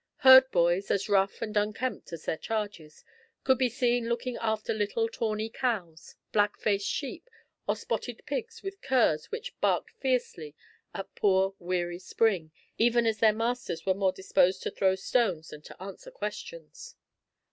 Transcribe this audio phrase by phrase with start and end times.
[0.21, 3.05] Herd boys, as rough and unkempt as their charges,
[3.43, 7.29] could be seen looking after little tawny cows, black faced sheep,
[7.67, 10.55] or spotted pigs, with curs which barked fiercely
[10.95, 15.61] at poor weary Spring, even as their masters were more disposed to throw stones than
[15.61, 16.95] to answer questions.